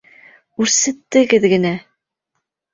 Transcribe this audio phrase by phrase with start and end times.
[0.65, 1.75] Үрсеттегеҙ генә!